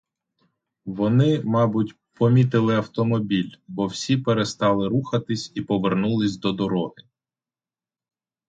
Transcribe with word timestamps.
Вони, 0.85 1.41
мабуть, 1.43 1.95
помітили 2.13 2.75
автомобіль, 2.75 3.51
бо 3.67 3.85
всі 3.87 4.17
перестали 4.17 4.87
рухатись 4.87 5.51
і 5.55 5.61
повернулись 5.61 6.37
до 6.37 6.51
дороги. 6.53 7.03